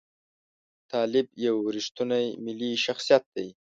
طالب 0.91 1.27
یو 1.45 1.57
ریښتونی 1.75 2.25
ملي 2.45 2.71
شخصیت 2.85 3.23
دی. 3.35 3.47